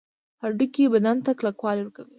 هډوکي 0.43 0.83
بدن 0.93 1.17
ته 1.25 1.31
کلکوالی 1.39 1.81
ورکوي 1.83 2.09